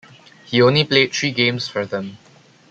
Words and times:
He 0.45 0.59
only 0.63 0.83
played 0.83 1.13
three 1.13 1.29
games 1.29 1.67
for 1.67 1.85
them. 1.85 2.17